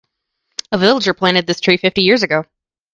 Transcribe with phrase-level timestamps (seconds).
[0.71, 2.45] A villager planted this tree fifty years ago.